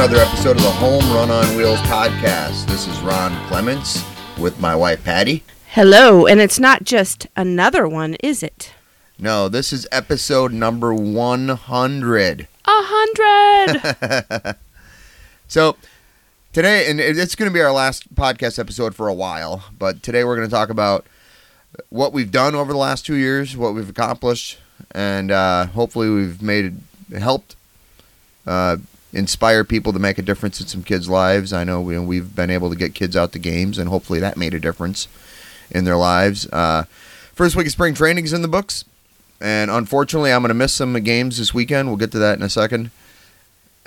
another 0.00 0.16
episode 0.16 0.56
of 0.56 0.62
the 0.62 0.70
Home 0.70 1.04
Run 1.12 1.30
on 1.30 1.56
Wheels 1.56 1.78
podcast. 1.80 2.66
This 2.68 2.88
is 2.88 2.98
Ron 3.00 3.36
Clements 3.48 4.02
with 4.38 4.58
my 4.58 4.74
wife 4.74 5.04
Patty. 5.04 5.44
Hello, 5.68 6.26
and 6.26 6.40
it's 6.40 6.58
not 6.58 6.84
just 6.84 7.26
another 7.36 7.86
one, 7.86 8.14
is 8.22 8.42
it? 8.42 8.72
No, 9.22 9.50
this 9.50 9.70
is 9.70 9.86
episode 9.92 10.50
number 10.50 10.94
100. 10.94 12.40
A 12.40 12.46
hundred. 12.64 14.56
So 15.46 15.76
today, 16.52 16.88
and 16.88 17.00
it's 17.00 17.34
going 17.34 17.50
to 17.50 17.52
be 17.52 17.60
our 17.60 17.72
last 17.72 18.14
podcast 18.14 18.60
episode 18.60 18.94
for 18.94 19.08
a 19.08 19.12
while, 19.12 19.64
but 19.76 20.00
today 20.00 20.22
we're 20.22 20.36
going 20.36 20.46
to 20.48 20.54
talk 20.54 20.70
about 20.70 21.04
what 21.88 22.12
we've 22.12 22.30
done 22.30 22.54
over 22.54 22.72
the 22.72 22.78
last 22.78 23.04
two 23.04 23.16
years, 23.16 23.56
what 23.56 23.74
we've 23.74 23.90
accomplished, 23.90 24.60
and 24.92 25.32
uh, 25.32 25.66
hopefully 25.66 26.08
we've 26.08 26.40
made 26.40 26.76
helped 27.18 27.56
uh, 28.46 28.76
inspire 29.12 29.64
people 29.64 29.92
to 29.92 29.98
make 29.98 30.18
a 30.18 30.22
difference 30.22 30.60
in 30.60 30.68
some 30.68 30.84
kids' 30.84 31.08
lives. 31.10 31.52
I 31.52 31.64
know 31.64 31.80
we, 31.80 31.98
we've 31.98 32.36
been 32.36 32.50
able 32.50 32.70
to 32.70 32.76
get 32.76 32.94
kids 32.94 33.16
out 33.16 33.32
to 33.32 33.40
games, 33.40 33.76
and 33.76 33.88
hopefully 33.88 34.20
that 34.20 34.36
made 34.36 34.54
a 34.54 34.60
difference 34.60 35.08
in 35.68 35.84
their 35.84 35.96
lives. 35.96 36.48
Uh, 36.52 36.84
first 37.34 37.56
week 37.56 37.66
of 37.66 37.72
spring 37.72 37.92
training 37.92 38.24
is 38.24 38.32
in 38.32 38.42
the 38.42 38.48
books, 38.48 38.84
and 39.40 39.70
unfortunately, 39.70 40.32
I'm 40.32 40.42
going 40.42 40.48
to 40.48 40.54
miss 40.54 40.72
some 40.72 40.92
games 41.02 41.38
this 41.38 41.54
weekend. 41.54 41.88
We'll 41.88 41.96
get 41.96 42.12
to 42.12 42.18
that 42.18 42.38
in 42.38 42.42
a 42.44 42.48
second. 42.48 42.90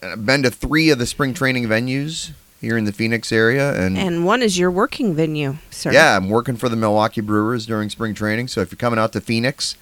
I've 0.01 0.25
been 0.25 0.43
to 0.43 0.51
three 0.51 0.89
of 0.89 0.99
the 0.99 1.05
spring 1.05 1.33
training 1.33 1.65
venues 1.65 2.31
here 2.59 2.77
in 2.77 2.85
the 2.85 2.91
Phoenix 2.93 3.31
area, 3.31 3.73
and, 3.79 3.97
and 3.97 4.25
one 4.25 4.41
is 4.41 4.57
your 4.57 4.71
working 4.71 5.13
venue, 5.13 5.57
sir. 5.69 5.91
yeah, 5.91 6.15
I'm 6.15 6.29
working 6.29 6.55
for 6.55 6.69
the 6.69 6.75
Milwaukee 6.75 7.21
Brewers 7.21 7.65
during 7.65 7.89
spring 7.89 8.13
training. 8.13 8.47
So 8.47 8.61
if 8.61 8.71
you're 8.71 8.77
coming 8.77 8.99
out 8.99 9.11
to 9.13 9.21
Phoenix, 9.21 9.75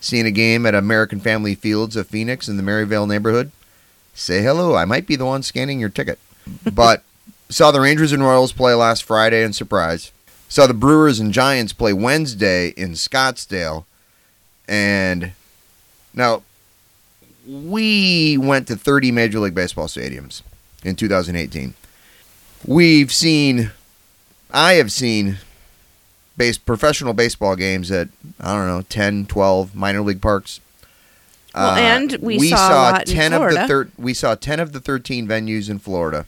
seeing 0.00 0.26
a 0.26 0.30
game 0.30 0.64
at 0.66 0.74
American 0.74 1.20
Family 1.20 1.54
Fields 1.54 1.94
of 1.94 2.06
Phoenix 2.06 2.48
in 2.48 2.56
the 2.56 2.62
Maryvale 2.62 3.06
neighborhood, 3.06 3.50
say 4.14 4.42
hello. 4.42 4.74
I 4.74 4.84
might 4.84 5.06
be 5.06 5.16
the 5.16 5.26
one 5.26 5.42
scanning 5.42 5.78
your 5.80 5.88
ticket. 5.88 6.18
But 6.72 7.04
saw 7.48 7.70
the 7.70 7.80
Rangers 7.80 8.12
and 8.12 8.22
Royals 8.22 8.52
play 8.52 8.74
last 8.74 9.04
Friday 9.04 9.44
in 9.44 9.52
surprise. 9.52 10.10
Saw 10.48 10.66
the 10.66 10.74
Brewers 10.74 11.20
and 11.20 11.32
Giants 11.32 11.72
play 11.72 11.92
Wednesday 11.92 12.70
in 12.70 12.92
Scottsdale. 12.92 13.84
And 14.68 15.32
now 16.14 16.42
we 17.46 18.36
went 18.38 18.68
to 18.68 18.76
30 18.76 19.10
Major 19.12 19.40
League 19.40 19.54
Baseball 19.54 19.86
stadiums 19.88 20.42
in 20.84 20.96
2018. 20.96 21.74
We've 22.66 23.12
seen, 23.12 23.72
I 24.52 24.74
have 24.74 24.92
seen 24.92 25.38
base 26.36 26.56
professional 26.58 27.12
baseball 27.12 27.56
games 27.56 27.90
at 27.90 28.08
I 28.40 28.54
don't 28.54 28.66
know 28.68 28.82
10, 28.82 29.26
12 29.26 29.74
minor 29.74 30.00
league 30.00 30.22
parks. 30.22 30.60
Uh, 31.54 31.74
Well, 31.76 31.76
and 31.76 32.16
we 32.22 32.48
saw 32.56 32.68
a 32.70 32.92
lot 32.92 33.08
in 33.08 33.14
10 33.16 33.32
of 33.34 33.40
the 33.50 33.54
thir- 33.68 33.88
we 33.98 34.14
saw 34.14 34.34
10 34.34 34.60
of 34.60 34.72
the 34.72 34.80
13 34.80 35.26
venues 35.28 35.68
in 35.68 35.78
Florida. 35.78 36.26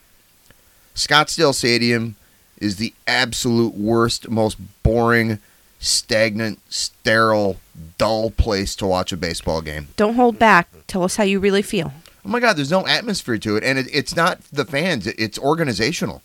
Scottsdale 0.95 1.55
Stadium 1.55 2.17
is 2.59 2.77
the 2.77 2.93
absolute 3.07 3.75
worst, 3.75 4.29
most 4.29 4.59
boring, 4.83 5.39
stagnant, 5.81 6.61
sterile, 6.69 7.59
dull 7.99 8.31
place 8.31 8.75
to 8.77 8.87
watch 8.87 9.13
a 9.13 9.17
baseball 9.17 9.61
game. 9.63 9.89
Don't 9.97 10.15
hold 10.15 10.39
back. 10.39 10.69
Tell 10.87 11.03
us 11.03 11.17
how 11.17 11.25
you 11.25 11.41
really 11.41 11.63
feel. 11.63 11.93
Oh 12.25 12.29
my 12.29 12.41
God, 12.41 12.57
there's 12.57 12.71
no 12.71 12.87
atmosphere 12.87 13.39
to 13.39 13.57
it, 13.57 13.65
and 13.65 13.79
it, 13.79 13.87
it's 13.93 14.17
not 14.17 14.41
the 14.53 14.65
fans. 14.65 15.07
It, 15.07 15.17
it's 15.19 15.39
organizational. 15.39 16.23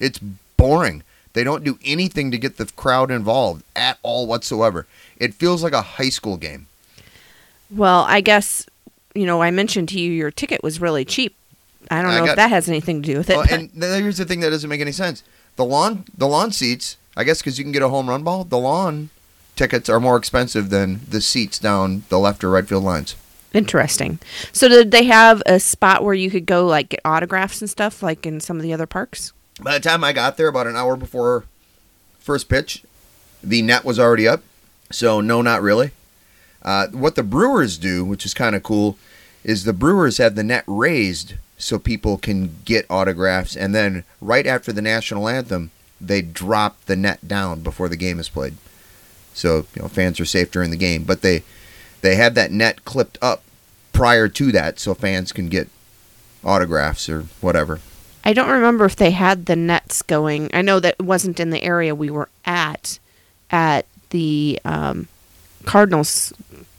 It's 0.00 0.18
boring. 0.56 1.02
They 1.34 1.44
don't 1.44 1.64
do 1.64 1.78
anything 1.84 2.30
to 2.30 2.38
get 2.38 2.56
the 2.56 2.66
crowd 2.66 3.10
involved 3.10 3.62
at 3.76 3.98
all 4.02 4.26
whatsoever. 4.26 4.86
It 5.18 5.34
feels 5.34 5.62
like 5.62 5.72
a 5.72 5.82
high 5.82 6.08
school 6.10 6.36
game. 6.36 6.66
Well, 7.70 8.04
I 8.08 8.20
guess 8.20 8.66
you 9.14 9.26
know 9.26 9.42
I 9.42 9.50
mentioned 9.50 9.88
to 9.90 10.00
you 10.00 10.10
your 10.12 10.30
ticket 10.30 10.62
was 10.62 10.80
really 10.80 11.04
cheap. 11.04 11.34
I 11.90 12.00
don't 12.02 12.12
I 12.12 12.18
know 12.18 12.24
got- 12.26 12.30
if 12.32 12.36
that 12.36 12.50
has 12.50 12.68
anything 12.68 13.02
to 13.02 13.12
do 13.12 13.18
with 13.18 13.30
it. 13.30 13.36
Well, 13.36 13.46
but- 13.48 13.58
and 13.60 13.70
here's 13.82 14.18
the 14.18 14.24
thing 14.24 14.40
that 14.40 14.50
doesn't 14.50 14.68
make 14.70 14.80
any 14.80 14.92
sense: 14.92 15.22
the 15.56 15.64
lawn, 15.64 16.04
the 16.16 16.28
lawn 16.28 16.52
seats. 16.52 16.96
I 17.14 17.24
guess 17.24 17.38
because 17.42 17.58
you 17.58 17.64
can 17.64 17.72
get 17.72 17.82
a 17.82 17.90
home 17.90 18.08
run 18.08 18.22
ball, 18.22 18.44
the 18.44 18.58
lawn 18.58 19.10
tickets 19.56 19.88
are 19.88 20.00
more 20.00 20.16
expensive 20.16 20.70
than 20.70 21.00
the 21.08 21.20
seats 21.20 21.58
down 21.58 22.04
the 22.08 22.18
left 22.18 22.42
or 22.42 22.50
right 22.50 22.66
field 22.66 22.84
lines. 22.84 23.16
Interesting. 23.52 24.18
So 24.52 24.68
did 24.68 24.90
they 24.90 25.04
have 25.04 25.42
a 25.44 25.60
spot 25.60 26.02
where 26.02 26.14
you 26.14 26.30
could 26.30 26.46
go 26.46 26.66
like 26.66 26.90
get 26.90 27.00
autographs 27.04 27.60
and 27.60 27.68
stuff 27.68 28.02
like 28.02 28.24
in 28.24 28.40
some 28.40 28.56
of 28.56 28.62
the 28.62 28.72
other 28.72 28.86
parks? 28.86 29.32
By 29.60 29.74
the 29.74 29.88
time 29.88 30.02
I 30.02 30.12
got 30.12 30.36
there, 30.36 30.48
about 30.48 30.66
an 30.66 30.76
hour 30.76 30.96
before 30.96 31.44
first 32.18 32.48
pitch, 32.48 32.82
the 33.42 33.60
net 33.62 33.84
was 33.84 33.98
already 33.98 34.26
up. 34.26 34.42
So 34.90 35.20
no, 35.20 35.42
not 35.42 35.62
really. 35.62 35.90
Uh, 36.62 36.88
what 36.88 37.14
the 37.14 37.22
Brewers 37.22 37.76
do, 37.76 38.04
which 38.04 38.24
is 38.24 38.34
kind 38.34 38.54
of 38.54 38.62
cool, 38.62 38.96
is 39.44 39.64
the 39.64 39.72
Brewers 39.72 40.18
have 40.18 40.34
the 40.34 40.44
net 40.44 40.64
raised 40.66 41.34
so 41.58 41.78
people 41.78 42.18
can 42.18 42.56
get 42.64 42.86
autographs, 42.90 43.56
and 43.56 43.74
then 43.74 44.04
right 44.20 44.46
after 44.46 44.72
the 44.72 44.82
national 44.82 45.28
anthem, 45.28 45.70
they 46.00 46.20
drop 46.22 46.84
the 46.86 46.96
net 46.96 47.26
down 47.26 47.60
before 47.60 47.88
the 47.88 47.96
game 47.96 48.18
is 48.18 48.28
played. 48.28 48.54
So 49.34 49.66
you 49.74 49.82
know 49.82 49.88
fans 49.88 50.20
are 50.20 50.24
safe 50.24 50.50
during 50.50 50.70
the 50.70 50.76
game, 50.76 51.04
but 51.04 51.22
they 51.22 51.42
they 52.00 52.16
have 52.16 52.34
that 52.34 52.50
net 52.50 52.84
clipped 52.84 53.18
up 53.22 53.42
prior 53.92 54.28
to 54.28 54.52
that, 54.52 54.78
so 54.78 54.94
fans 54.94 55.32
can 55.32 55.48
get 55.48 55.68
autographs 56.44 57.08
or 57.08 57.22
whatever. 57.40 57.80
I 58.24 58.32
don't 58.32 58.48
remember 58.48 58.84
if 58.84 58.96
they 58.96 59.10
had 59.10 59.46
the 59.46 59.56
nets 59.56 60.02
going. 60.02 60.50
I 60.52 60.62
know 60.62 60.78
that 60.80 60.96
it 60.98 61.04
wasn't 61.04 61.40
in 61.40 61.50
the 61.50 61.62
area 61.62 61.94
we 61.94 62.10
were 62.10 62.28
at 62.44 62.98
at 63.50 63.86
the 64.10 64.60
um, 64.64 65.08
Cardinals 65.64 66.32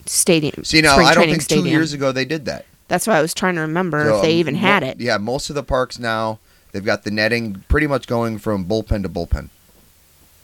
stadium. 0.06 0.64
See 0.64 0.81
now, 0.81 0.96
I 0.96 1.14
don't 1.14 1.25
think 1.25 1.41
stadium. 1.41 1.66
two 1.66 1.72
years 1.72 1.94
ago 1.94 2.12
they 2.12 2.25
did 2.25 2.46
that. 2.46 2.66
That's 2.88 3.08
why 3.08 3.18
I 3.18 3.22
was 3.22 3.34
trying 3.34 3.56
to 3.56 3.62
remember 3.62 4.03
So, 4.06 4.16
if 4.18 4.22
they 4.22 4.34
even 4.35 4.56
had 4.56 4.84
it. 4.84 5.00
Yeah, 5.00 5.18
most 5.18 5.50
of 5.50 5.56
the 5.56 5.64
parks 5.64 6.00
now 6.00 6.40
they've 6.72 6.84
got 6.84 7.03
the 7.03 7.12
netting 7.12 7.64
pretty 7.68 7.88
much 7.88 8.08
going 8.08 8.38
from 8.38 8.66
bullpen 8.66 9.03
to 9.03 9.09
bullpen. 9.09 9.50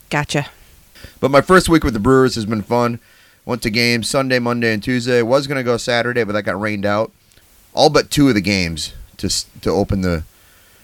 Gotcha. 0.09 0.47
But 1.19 1.31
my 1.31 1.41
first 1.41 1.69
week 1.69 1.83
with 1.83 1.93
the 1.93 1.99
Brewers 1.99 2.35
has 2.35 2.45
been 2.45 2.61
fun. 2.61 2.99
Went 3.45 3.61
to 3.63 3.69
games 3.69 4.07
Sunday, 4.07 4.39
Monday, 4.39 4.73
and 4.73 4.83
Tuesday. 4.83 5.21
Was 5.21 5.47
going 5.47 5.57
to 5.57 5.63
go 5.63 5.77
Saturday, 5.77 6.23
but 6.23 6.33
that 6.33 6.43
got 6.43 6.59
rained 6.59 6.85
out. 6.85 7.11
All 7.73 7.89
but 7.89 8.11
two 8.11 8.29
of 8.29 8.35
the 8.35 8.41
games 8.41 8.93
to 9.17 9.29
to 9.61 9.69
open 9.69 10.01
the 10.01 10.23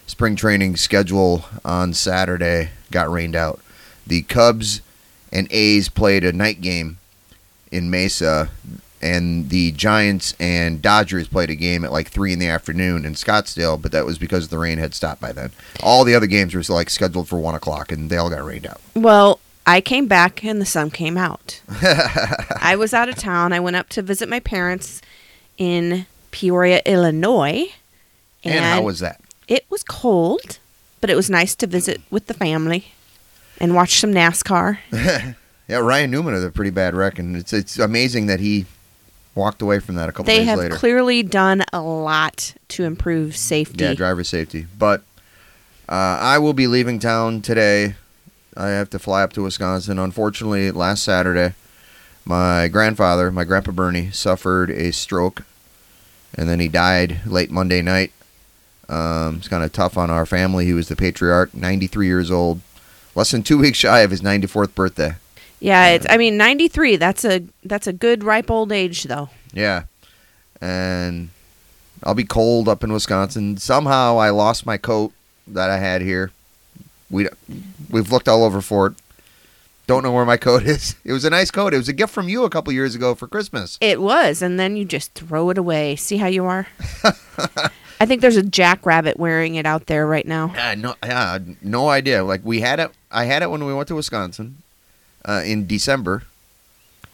spring 0.06 0.36
training 0.36 0.76
schedule 0.76 1.44
on 1.64 1.92
Saturday 1.92 2.70
got 2.90 3.10
rained 3.10 3.36
out. 3.36 3.60
The 4.06 4.22
Cubs 4.22 4.80
and 5.32 5.48
A's 5.50 5.88
played 5.88 6.24
a 6.24 6.32
night 6.32 6.60
game 6.60 6.98
in 7.72 7.90
Mesa, 7.90 8.50
and 9.02 9.50
the 9.50 9.72
Giants 9.72 10.34
and 10.38 10.80
Dodgers 10.80 11.28
played 11.28 11.50
a 11.50 11.56
game 11.56 11.84
at 11.84 11.92
like 11.92 12.08
three 12.08 12.32
in 12.32 12.38
the 12.38 12.48
afternoon 12.48 13.04
in 13.04 13.14
Scottsdale. 13.14 13.80
But 13.80 13.92
that 13.92 14.06
was 14.06 14.18
because 14.18 14.48
the 14.48 14.58
rain 14.58 14.78
had 14.78 14.94
stopped 14.94 15.20
by 15.20 15.32
then. 15.32 15.50
All 15.82 16.04
the 16.04 16.14
other 16.14 16.26
games 16.26 16.54
were 16.54 16.62
like 16.72 16.90
scheduled 16.90 17.28
for 17.28 17.38
one 17.38 17.54
o'clock, 17.54 17.90
and 17.92 18.08
they 18.08 18.16
all 18.16 18.30
got 18.30 18.44
rained 18.44 18.66
out. 18.66 18.80
Well, 18.94 19.40
I 19.66 19.80
came 19.80 20.06
back 20.06 20.44
and 20.44 20.60
the 20.60 20.66
sun 20.66 20.90
came 20.90 21.16
out. 21.18 21.60
I 22.60 22.76
was 22.78 22.94
out 22.94 23.08
of 23.08 23.16
town. 23.16 23.52
I 23.52 23.60
went 23.60 23.76
up 23.76 23.88
to 23.90 24.02
visit 24.02 24.28
my 24.28 24.38
parents 24.40 25.02
in 25.58 26.06
Peoria, 26.30 26.82
Illinois. 26.86 27.66
and 28.44 28.64
how 28.64 28.82
was 28.82 29.00
that? 29.00 29.20
it 29.48 29.64
was 29.70 29.82
cold, 29.82 30.58
but 31.00 31.08
it 31.10 31.16
was 31.16 31.30
nice 31.30 31.54
to 31.56 31.66
visit 31.66 32.00
with 32.10 32.26
the 32.26 32.34
family 32.34 32.92
and 33.58 33.74
watch 33.74 33.98
some 34.00 34.12
NASCAR. 34.12 34.78
Yeah, 35.68 35.78
Ryan 35.78 36.12
Newman 36.12 36.32
had 36.34 36.44
a 36.44 36.50
pretty 36.52 36.70
bad 36.70 36.94
wreck, 36.94 37.18
and 37.18 37.34
it's 37.36 37.52
it's 37.52 37.76
amazing 37.76 38.26
that 38.26 38.38
he 38.38 38.66
walked 39.34 39.60
away 39.60 39.80
from 39.80 39.96
that 39.96 40.08
a 40.08 40.12
couple 40.12 40.26
They 40.26 40.44
days 40.44 40.46
have 40.46 40.70
clearly 40.70 41.24
done 41.24 41.64
a 41.72 41.80
lot 41.80 42.54
to 42.68 42.84
improve 42.84 43.36
safety. 43.36 43.82
yeah, 43.82 43.94
driver 43.94 44.22
safety. 44.22 44.68
But 44.78 45.00
uh, 45.88 45.92
I 46.22 46.38
will 46.38 46.52
be 46.52 46.68
leaving 46.68 47.00
town 47.00 47.42
today. 47.42 47.96
I 48.56 48.68
have 48.68 48.90
to 48.90 48.98
fly 48.98 49.22
up 49.22 49.32
to 49.34 49.42
Wisconsin. 49.42 49.98
Unfortunately, 49.98 50.70
last 50.70 51.02
Saturday, 51.04 51.54
my 52.24 52.68
grandfather, 52.68 53.30
my 53.30 53.44
grandpa 53.44 53.72
Bernie, 53.72 54.10
suffered 54.10 54.70
a 54.70 54.92
stroke, 54.92 55.42
and 56.34 56.48
then 56.48 56.60
he 56.60 56.68
died 56.68 57.20
late 57.26 57.50
Monday 57.50 57.82
night. 57.82 58.12
Um, 58.88 59.36
it's 59.36 59.48
kind 59.48 59.64
of 59.64 59.72
tough 59.72 59.98
on 59.98 60.10
our 60.10 60.26
family. 60.26 60.64
He 60.64 60.72
was 60.72 60.88
the 60.88 60.96
patriarch, 60.96 61.54
93 61.54 62.06
years 62.06 62.30
old, 62.30 62.60
less 63.14 63.30
than 63.30 63.42
two 63.42 63.58
weeks 63.62 63.78
shy 63.78 64.00
of 64.00 64.10
his 64.10 64.22
94th 64.22 64.74
birthday. 64.74 65.16
Yeah, 65.58 65.88
it's 65.88 66.06
I 66.08 66.18
mean 66.18 66.36
93, 66.36 66.96
that's 66.96 67.24
a 67.24 67.42
that's 67.64 67.86
a 67.86 67.92
good 67.92 68.22
ripe 68.22 68.50
old 68.50 68.72
age 68.72 69.04
though. 69.04 69.30
Yeah. 69.52 69.84
And 70.60 71.30
I'll 72.02 72.14
be 72.14 72.24
cold 72.24 72.68
up 72.68 72.84
in 72.84 72.92
Wisconsin. 72.92 73.56
Somehow 73.56 74.18
I 74.18 74.30
lost 74.30 74.66
my 74.66 74.76
coat 74.76 75.12
that 75.46 75.70
I 75.70 75.78
had 75.78 76.02
here. 76.02 76.30
We 77.10 77.28
we've 77.90 78.10
looked 78.10 78.28
all 78.28 78.44
over 78.44 78.60
for 78.60 78.88
it. 78.88 78.94
Don't 79.86 80.02
know 80.02 80.12
where 80.12 80.24
my 80.24 80.36
coat 80.48 80.64
is. 80.64 80.96
It 81.04 81.12
was 81.12 81.24
a 81.24 81.30
nice 81.30 81.50
coat. 81.50 81.72
It 81.72 81.78
was 81.78 81.88
a 81.88 81.92
gift 81.92 82.12
from 82.12 82.28
you 82.28 82.44
a 82.44 82.50
couple 82.50 82.72
years 82.72 82.94
ago 82.94 83.14
for 83.14 83.28
Christmas. 83.28 83.78
It 83.80 84.00
was, 84.00 84.42
and 84.42 84.58
then 84.58 84.76
you 84.76 84.84
just 84.84 85.14
throw 85.14 85.50
it 85.50 85.58
away. 85.58 85.96
See 85.96 86.16
how 86.16 86.26
you 86.26 86.44
are? 86.44 86.66
I 87.98 88.04
think 88.04 88.20
there's 88.20 88.36
a 88.36 88.42
jackrabbit 88.42 89.18
wearing 89.18 89.54
it 89.54 89.64
out 89.64 89.86
there 89.86 90.06
right 90.06 90.26
now. 90.26 90.52
Yeah, 90.54 90.74
no, 90.74 90.94
yeah, 91.02 91.38
no 91.62 91.88
idea. 91.88 92.24
Like 92.24 92.42
we 92.44 92.60
had 92.60 92.80
it. 92.80 92.90
I 93.10 93.24
had 93.24 93.42
it 93.42 93.50
when 93.50 93.64
we 93.64 93.72
went 93.72 93.88
to 93.88 93.94
Wisconsin 93.94 94.58
uh, 95.24 95.42
in 95.44 95.66
December. 95.66 96.24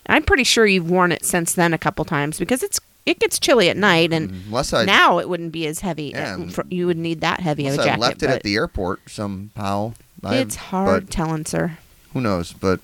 I'm 0.07 0.25
pretty 0.25 0.45
sure 0.45 0.67
you've 0.67 0.91
worn 0.91 1.13
it 1.13 1.25
since 1.25 1.53
then 1.53 1.73
a 1.73 1.79
couple 1.79 2.05
times 2.05 2.39
because 2.39 2.63
it's 2.63 2.81
it 3.07 3.19
gets 3.19 3.39
chilly 3.39 3.69
at 3.69 3.77
night, 3.77 4.13
and 4.13 4.31
Unless 4.47 4.73
I, 4.73 4.85
now 4.85 5.19
it 5.19 5.29
wouldn't 5.29 5.53
be 5.53 5.67
as 5.67 5.81
heavy. 5.81 6.13
Yeah. 6.15 6.37
Uh, 6.37 6.49
for- 6.51 6.67
you 6.71 6.87
would 6.87 6.99
need 6.99 7.21
that 7.21 7.41
heavy 7.41 7.67
of 7.67 7.79
a 7.79 7.83
I 7.83 7.85
jacket. 7.85 8.01
left 8.01 8.23
it 8.23 8.31
at 8.31 8.43
the 8.43 8.55
airport 8.55 9.11
somehow. 9.11 9.95
I- 10.23 10.37
it's 10.37 10.57
hard 10.57 11.11
telling, 11.11 11.45
sir. 11.45 11.79
who 12.13 12.21
knows? 12.21 12.53
But 12.53 12.81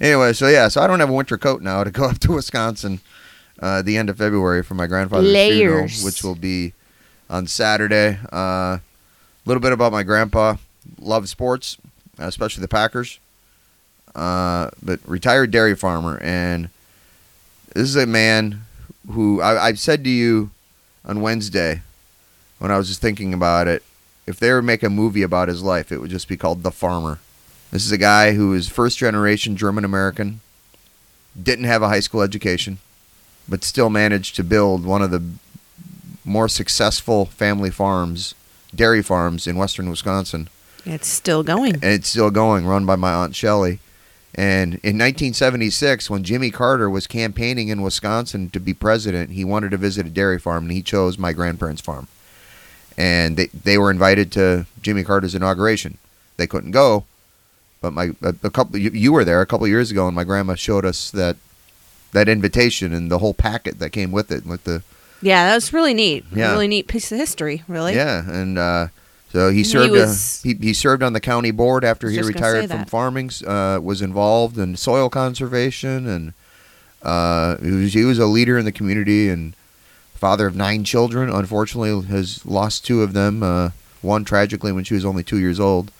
anyway, 0.00 0.32
so 0.32 0.48
yeah, 0.48 0.68
so 0.68 0.80
I 0.80 0.86
don't 0.86 1.00
have 1.00 1.10
a 1.10 1.12
winter 1.12 1.36
coat 1.36 1.62
now 1.62 1.84
to 1.84 1.90
go 1.90 2.04
up 2.08 2.18
to 2.20 2.32
Wisconsin 2.32 3.00
uh, 3.60 3.82
the 3.82 3.96
end 3.96 4.08
of 4.08 4.16
February 4.18 4.62
for 4.62 4.74
my 4.74 4.86
grandfather's 4.86 5.32
funeral, 5.32 5.88
which 6.02 6.22
will 6.22 6.34
be 6.34 6.72
on 7.28 7.46
Saturday. 7.46 8.18
A 8.32 8.34
uh, 8.34 8.78
little 9.44 9.60
bit 9.60 9.72
about 9.72 9.92
my 9.92 10.02
grandpa. 10.02 10.56
Loved 10.98 11.28
sports, 11.28 11.76
especially 12.18 12.62
the 12.62 12.68
Packers. 12.68 13.18
Uh, 14.14 14.70
but 14.82 15.00
retired 15.06 15.50
dairy 15.50 15.76
farmer, 15.76 16.18
and 16.22 16.70
this 17.74 17.84
is 17.88 17.96
a 17.96 18.06
man 18.06 18.64
who 19.10 19.40
I, 19.40 19.68
I 19.68 19.72
said 19.74 20.04
to 20.04 20.10
you 20.10 20.50
on 21.04 21.20
Wednesday 21.20 21.82
when 22.58 22.70
I 22.70 22.78
was 22.78 22.88
just 22.88 23.00
thinking 23.00 23.32
about 23.32 23.68
it. 23.68 23.82
If 24.26 24.38
they 24.38 24.52
were 24.52 24.60
to 24.60 24.66
make 24.66 24.82
a 24.82 24.90
movie 24.90 25.22
about 25.22 25.48
his 25.48 25.62
life, 25.62 25.90
it 25.90 25.98
would 25.98 26.10
just 26.10 26.28
be 26.28 26.36
called 26.36 26.62
The 26.62 26.70
Farmer. 26.70 27.18
This 27.70 27.84
is 27.84 27.92
a 27.92 27.98
guy 27.98 28.32
who 28.32 28.52
is 28.54 28.68
first 28.68 28.98
generation 28.98 29.56
German 29.56 29.84
American, 29.84 30.40
didn't 31.40 31.64
have 31.64 31.82
a 31.82 31.88
high 31.88 32.00
school 32.00 32.22
education, 32.22 32.78
but 33.48 33.64
still 33.64 33.90
managed 33.90 34.36
to 34.36 34.44
build 34.44 34.84
one 34.84 35.02
of 35.02 35.10
the 35.10 35.22
more 36.24 36.48
successful 36.48 37.24
family 37.24 37.70
farms, 37.70 38.34
dairy 38.74 39.02
farms 39.02 39.46
in 39.46 39.56
western 39.56 39.88
Wisconsin. 39.88 40.48
It's 40.84 41.08
still 41.08 41.42
going. 41.42 41.74
And 41.74 41.84
it's 41.84 42.08
still 42.08 42.30
going, 42.30 42.66
run 42.66 42.84
by 42.86 42.96
my 42.96 43.12
Aunt 43.12 43.34
Shelley. 43.34 43.80
And 44.34 44.74
in 44.74 44.96
1976, 44.98 46.10
when 46.10 46.22
Jimmy 46.22 46.50
Carter 46.50 46.88
was 46.88 47.06
campaigning 47.06 47.68
in 47.68 47.82
Wisconsin 47.82 48.50
to 48.50 48.60
be 48.60 48.74
president, 48.74 49.30
he 49.30 49.44
wanted 49.44 49.70
to 49.70 49.76
visit 49.76 50.06
a 50.06 50.10
dairy 50.10 50.38
farm, 50.38 50.64
and 50.64 50.72
he 50.72 50.82
chose 50.82 51.18
my 51.18 51.32
grandparents' 51.32 51.80
farm. 51.80 52.08
And 52.96 53.36
they, 53.36 53.46
they 53.46 53.78
were 53.78 53.90
invited 53.90 54.30
to 54.32 54.66
Jimmy 54.82 55.02
Carter's 55.02 55.34
inauguration. 55.34 55.98
They 56.36 56.46
couldn't 56.46 56.72
go, 56.72 57.04
but 57.80 57.92
my 57.92 58.10
a, 58.22 58.34
a 58.42 58.50
couple 58.50 58.78
you, 58.78 58.90
you 58.90 59.12
were 59.12 59.24
there 59.24 59.40
a 59.40 59.46
couple 59.46 59.66
years 59.66 59.90
ago, 59.90 60.06
and 60.06 60.14
my 60.14 60.24
grandma 60.24 60.54
showed 60.54 60.84
us 60.84 61.10
that 61.10 61.36
that 62.12 62.28
invitation 62.28 62.92
and 62.92 63.10
the 63.10 63.18
whole 63.18 63.34
packet 63.34 63.78
that 63.78 63.90
came 63.90 64.12
with 64.12 64.30
it, 64.30 64.46
with 64.46 64.64
the 64.64 64.82
Yeah, 65.20 65.48
that 65.48 65.54
was 65.54 65.72
really 65.72 65.94
neat. 65.94 66.24
Yeah. 66.32 66.52
Really 66.52 66.68
neat 66.68 66.88
piece 66.88 67.10
of 67.12 67.18
history. 67.18 67.64
Really. 67.68 67.94
Yeah, 67.94 68.28
and 68.30 68.58
uh, 68.58 68.88
so 69.32 69.50
he 69.50 69.58
He 69.58 69.64
served. 69.64 69.92
was- 69.92 70.40
uh, 70.44 70.48
he, 70.48 70.54
he 70.68 70.72
served 70.72 71.02
on 71.02 71.12
the 71.12 71.20
county 71.20 71.50
board 71.50 71.84
after 71.84 72.08
he 72.08 72.16
Just 72.16 72.32
gonna 72.32 72.44
say 72.44 72.52
retired 72.60 72.70
from 72.70 72.84
farming. 72.86 73.30
Uh, 73.46 73.78
was 73.82 74.00
involved 74.02 74.58
in 74.58 74.76
soil 74.76 75.08
conservation, 75.10 76.06
and 76.06 76.32
uh, 77.02 77.56
he 77.58 77.70
was 77.70 77.92
he 77.92 78.04
was 78.04 78.18
a 78.18 78.26
leader 78.26 78.58
in 78.58 78.64
the 78.64 78.72
community 78.72 79.28
and 79.28 79.54
father 80.14 80.46
of 80.46 80.56
nine 80.56 80.84
children. 80.84 81.28
Unfortunately, 81.30 82.06
has 82.08 82.44
lost 82.46 82.84
two 82.84 83.02
of 83.02 83.12
them. 83.12 83.42
Uh, 83.42 83.70
one 84.00 84.24
tragically 84.24 84.72
when 84.72 84.84
she 84.84 84.94
was 84.94 85.04
only 85.04 85.22
two 85.22 85.38
years 85.38 85.58
old. 85.60 85.90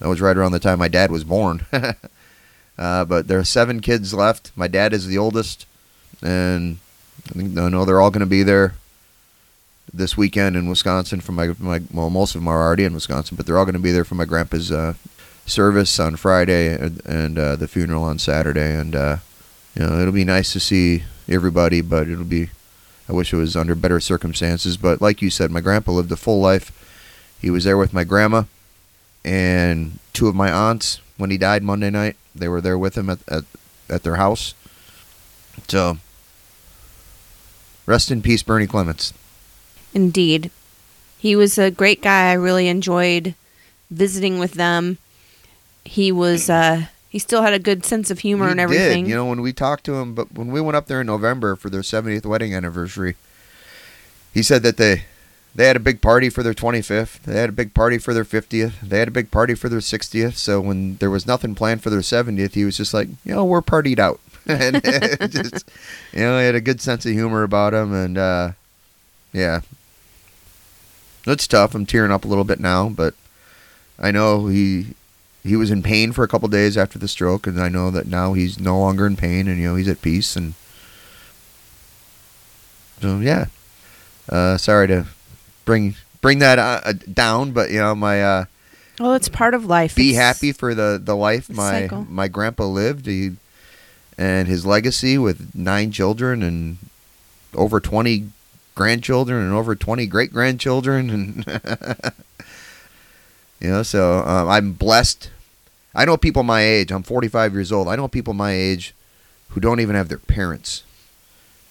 That 0.00 0.08
was 0.08 0.20
right 0.20 0.36
around 0.36 0.52
the 0.52 0.60
time 0.60 0.78
my 0.78 0.88
dad 0.88 1.10
was 1.10 1.24
born. 1.24 1.66
uh, 2.78 3.04
but 3.04 3.26
there 3.26 3.38
are 3.38 3.44
seven 3.44 3.80
kids 3.80 4.14
left. 4.14 4.52
My 4.54 4.68
dad 4.68 4.92
is 4.92 5.06
the 5.06 5.18
oldest, 5.18 5.66
and 6.22 6.78
I 7.30 7.32
think 7.32 7.58
I 7.58 7.68
know 7.68 7.84
they're 7.84 8.00
all 8.00 8.10
going 8.10 8.20
to 8.20 8.26
be 8.26 8.42
there 8.42 8.74
this 9.92 10.16
weekend 10.16 10.56
in 10.56 10.68
Wisconsin 10.68 11.20
for 11.20 11.32
my 11.32 11.54
my 11.58 11.80
well 11.92 12.10
most 12.10 12.34
of 12.34 12.40
them 12.40 12.48
are 12.48 12.62
already 12.62 12.84
in 12.84 12.94
Wisconsin, 12.94 13.36
but 13.36 13.46
they're 13.46 13.58
all 13.58 13.64
going 13.64 13.74
to 13.74 13.80
be 13.80 13.92
there 13.92 14.04
for 14.04 14.14
my 14.14 14.24
grandpa's 14.24 14.70
uh, 14.70 14.94
service 15.46 15.98
on 15.98 16.16
Friday 16.16 16.74
and, 16.74 17.04
and 17.06 17.38
uh, 17.38 17.56
the 17.56 17.68
funeral 17.68 18.04
on 18.04 18.18
Saturday, 18.18 18.74
and 18.74 18.94
uh, 18.94 19.16
you 19.74 19.86
know 19.86 19.98
it'll 20.00 20.12
be 20.12 20.24
nice 20.24 20.52
to 20.52 20.60
see 20.60 21.04
everybody, 21.28 21.80
but 21.80 22.08
it'll 22.08 22.24
be 22.24 22.50
I 23.08 23.12
wish 23.12 23.32
it 23.32 23.36
was 23.36 23.56
under 23.56 23.74
better 23.74 24.00
circumstances, 24.00 24.76
but 24.76 25.00
like 25.00 25.22
you 25.22 25.30
said, 25.30 25.50
my 25.50 25.60
grandpa 25.60 25.92
lived 25.92 26.12
a 26.12 26.16
full 26.16 26.40
life. 26.40 26.72
He 27.40 27.50
was 27.50 27.64
there 27.64 27.78
with 27.78 27.94
my 27.94 28.04
grandma 28.04 28.44
and 29.24 29.98
two 30.12 30.28
of 30.28 30.34
my 30.34 30.50
aunts 30.50 31.00
when 31.16 31.30
he 31.30 31.38
died 31.38 31.62
Monday 31.62 31.90
night. 31.90 32.16
They 32.34 32.48
were 32.48 32.60
there 32.60 32.78
with 32.78 32.96
him 32.96 33.08
at 33.08 33.20
at, 33.28 33.44
at 33.88 34.02
their 34.02 34.16
house. 34.16 34.54
So 35.66 35.98
rest 37.86 38.10
in 38.10 38.22
peace, 38.22 38.42
Bernie 38.42 38.66
Clements. 38.66 39.12
Indeed. 39.94 40.50
He 41.18 41.34
was 41.34 41.58
a 41.58 41.70
great 41.70 42.02
guy. 42.02 42.30
I 42.30 42.34
really 42.34 42.68
enjoyed 42.68 43.34
visiting 43.90 44.38
with 44.38 44.52
them. 44.52 44.98
He 45.84 46.12
was 46.12 46.50
uh 46.50 46.86
he 47.08 47.18
still 47.18 47.42
had 47.42 47.54
a 47.54 47.58
good 47.58 47.84
sense 47.84 48.10
of 48.10 48.18
humor 48.20 48.46
He 48.46 48.50
and 48.52 48.60
everything. 48.60 49.04
Did. 49.04 49.10
You 49.10 49.16
know, 49.16 49.26
when 49.26 49.40
we 49.40 49.52
talked 49.52 49.84
to 49.84 49.94
him, 49.94 50.14
but 50.14 50.32
when 50.32 50.48
we 50.52 50.60
went 50.60 50.76
up 50.76 50.86
there 50.86 51.00
in 51.00 51.06
November 51.06 51.56
for 51.56 51.70
their 51.70 51.80
70th 51.80 52.26
wedding 52.26 52.54
anniversary, 52.54 53.16
he 54.34 54.42
said 54.42 54.62
that 54.62 54.76
they 54.76 55.04
they 55.54 55.66
had 55.66 55.76
a 55.76 55.80
big 55.80 56.00
party 56.00 56.28
for 56.28 56.42
their 56.42 56.54
25th. 56.54 57.22
They 57.22 57.40
had 57.40 57.48
a 57.48 57.52
big 57.52 57.74
party 57.74 57.98
for 57.98 58.14
their 58.14 58.24
50th. 58.24 58.74
They 58.80 58.98
had 58.98 59.08
a 59.08 59.12
big 59.12 59.30
party 59.30 59.54
for 59.54 59.68
their 59.68 59.80
60th. 59.80 60.34
So 60.34 60.60
when 60.60 60.96
there 60.98 61.10
was 61.10 61.26
nothing 61.26 61.54
planned 61.54 61.82
for 61.82 61.90
their 61.90 62.00
70th, 62.00 62.54
he 62.54 62.64
was 62.64 62.76
just 62.76 62.94
like, 62.94 63.08
you 63.24 63.34
know, 63.34 63.44
we're 63.44 63.62
partied 63.62 63.98
out. 63.98 64.20
and 64.46 64.82
just, 65.32 65.68
you 66.12 66.20
know, 66.20 66.38
he 66.38 66.46
had 66.46 66.54
a 66.54 66.60
good 66.60 66.80
sense 66.80 67.04
of 67.04 67.12
humor 67.12 67.42
about 67.42 67.74
him, 67.74 67.92
and 67.92 68.16
uh, 68.16 68.52
yeah, 69.32 69.60
it's 71.32 71.46
tough. 71.46 71.74
I'm 71.74 71.86
tearing 71.86 72.10
up 72.12 72.24
a 72.24 72.28
little 72.28 72.44
bit 72.44 72.60
now, 72.60 72.88
but 72.88 73.14
I 73.98 74.10
know 74.10 74.46
he 74.46 74.94
he 75.44 75.56
was 75.56 75.70
in 75.70 75.82
pain 75.82 76.12
for 76.12 76.24
a 76.24 76.28
couple 76.28 76.48
days 76.48 76.76
after 76.76 76.98
the 76.98 77.08
stroke, 77.08 77.46
and 77.46 77.60
I 77.60 77.68
know 77.68 77.90
that 77.90 78.06
now 78.06 78.32
he's 78.34 78.58
no 78.60 78.78
longer 78.78 79.06
in 79.06 79.16
pain, 79.16 79.48
and 79.48 79.58
you 79.58 79.68
know 79.68 79.76
he's 79.76 79.88
at 79.88 80.02
peace, 80.02 80.36
and 80.36 80.54
so 83.00 83.18
yeah. 83.20 83.46
Uh, 84.28 84.56
sorry 84.58 84.86
to 84.88 85.06
bring 85.64 85.94
bring 86.20 86.38
that 86.40 86.58
uh, 86.58 86.80
uh, 86.84 86.92
down, 87.12 87.52
but 87.52 87.70
you 87.70 87.78
know 87.78 87.94
my 87.94 88.22
uh, 88.22 88.44
well, 89.00 89.14
it's 89.14 89.28
part 89.28 89.54
of 89.54 89.64
life. 89.64 89.94
be 89.94 90.10
It's- 90.10 90.22
happy 90.22 90.52
for 90.52 90.74
the 90.74 91.00
the 91.02 91.16
life 91.16 91.48
my 91.48 91.82
cycle. 91.82 92.06
my 92.10 92.28
grandpa 92.28 92.64
lived, 92.66 93.06
he, 93.06 93.36
and 94.18 94.48
his 94.48 94.66
legacy 94.66 95.16
with 95.16 95.54
nine 95.54 95.92
children 95.92 96.42
and 96.42 96.78
over 97.54 97.80
twenty 97.80 98.30
grandchildren 98.78 99.42
and 99.44 99.52
over 99.52 99.74
twenty 99.76 100.06
great 100.06 100.32
grandchildren, 100.32 101.10
and 101.10 101.44
you 103.60 103.68
know, 103.70 103.82
so 103.82 104.20
um, 104.20 104.48
I'm 104.48 104.72
blessed. 104.72 105.30
I 105.94 106.04
know 106.04 106.16
people 106.16 106.42
my 106.44 106.62
age. 106.62 106.92
I'm 106.92 107.02
45 107.02 107.54
years 107.54 107.72
old. 107.72 107.88
I 107.88 107.96
know 107.96 108.06
people 108.06 108.32
my 108.32 108.52
age 108.52 108.94
who 109.48 109.60
don't 109.60 109.80
even 109.80 109.96
have 109.96 110.08
their 110.08 110.18
parents. 110.18 110.84